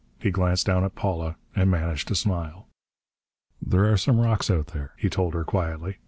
He 0.17 0.31
glanced 0.31 0.65
down 0.65 0.83
at 0.83 0.95
Paula 0.95 1.35
and 1.55 1.69
managed 1.69 2.07
to 2.07 2.15
smile. 2.15 2.67
"There 3.61 3.85
are 3.85 3.97
some 3.97 4.19
rocks 4.19 4.49
out 4.49 4.69
there," 4.69 4.93
he 4.97 5.11
told 5.11 5.35
her 5.35 5.43
quietly. 5.43 5.97